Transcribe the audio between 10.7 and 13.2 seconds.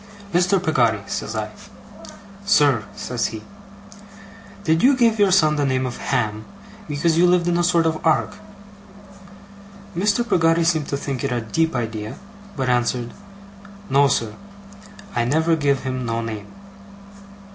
to think it a deep idea, but answered: